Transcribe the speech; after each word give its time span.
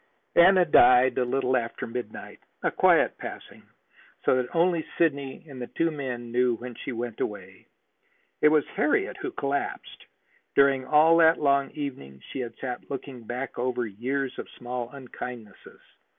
Anna 0.35 0.65
died 0.65 1.19
a 1.19 1.23
little 1.25 1.55
after 1.55 1.85
midnight, 1.85 2.39
a 2.63 2.71
quiet 2.71 3.19
passing, 3.19 3.61
so 4.25 4.35
that 4.35 4.49
only 4.55 4.83
Sidney 4.97 5.45
and 5.47 5.61
the 5.61 5.67
two 5.67 5.91
men 5.91 6.31
knew 6.31 6.55
when 6.55 6.73
she 6.73 6.91
went 6.91 7.19
away. 7.21 7.67
It 8.41 8.47
was 8.47 8.65
Harriet 8.69 9.17
who 9.17 9.29
collapsed. 9.29 10.07
During 10.55 10.87
all 10.87 11.17
that 11.17 11.39
long 11.39 11.69
evening 11.75 12.19
she 12.31 12.39
had 12.39 12.57
sat 12.57 12.89
looking 12.89 13.25
back 13.25 13.59
over 13.59 13.85
years 13.85 14.39
of 14.39 14.49
small 14.57 14.89
unkindnesses. 14.89 15.81